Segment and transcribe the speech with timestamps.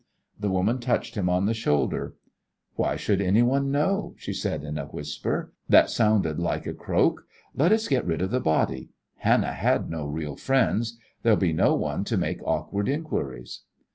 [0.39, 2.15] The woman touched him on the shoulder.
[2.75, 7.27] "Why should anyone know?" she said, in a whisper that sounded like a croak.
[7.53, 8.89] "Let us get rid of the body.
[9.17, 10.97] Hannah had no real friends.
[11.21, 13.59] There'll be no one to make awkward inquiries."